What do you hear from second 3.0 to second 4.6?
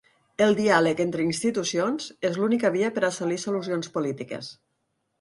assolir solucions polítiques.